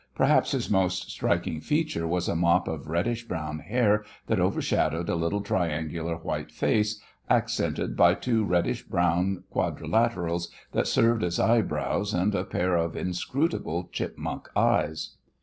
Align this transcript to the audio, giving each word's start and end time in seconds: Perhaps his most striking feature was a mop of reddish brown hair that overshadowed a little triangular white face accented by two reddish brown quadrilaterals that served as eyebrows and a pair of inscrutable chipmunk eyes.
Perhaps 0.15 0.53
his 0.53 0.67
most 0.67 1.11
striking 1.11 1.61
feature 1.61 2.07
was 2.07 2.27
a 2.27 2.35
mop 2.35 2.67
of 2.67 2.87
reddish 2.87 3.27
brown 3.27 3.59
hair 3.59 4.03
that 4.25 4.39
overshadowed 4.39 5.07
a 5.09 5.13
little 5.15 5.41
triangular 5.41 6.15
white 6.15 6.51
face 6.51 6.99
accented 7.29 7.95
by 7.95 8.15
two 8.15 8.43
reddish 8.43 8.81
brown 8.81 9.43
quadrilaterals 9.53 10.47
that 10.71 10.87
served 10.87 11.23
as 11.23 11.39
eyebrows 11.39 12.15
and 12.15 12.33
a 12.33 12.43
pair 12.43 12.75
of 12.75 12.95
inscrutable 12.95 13.89
chipmunk 13.91 14.49
eyes. 14.55 15.17